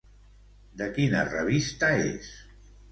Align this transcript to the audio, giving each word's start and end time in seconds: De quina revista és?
De 0.81 0.87
quina 0.95 1.23
revista 1.29 1.95
és? 2.11 2.37